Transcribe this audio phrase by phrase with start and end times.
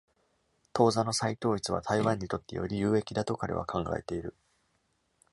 [0.73, 4.35] 当座の再統一は台湾にとってより有益だと彼は考えている。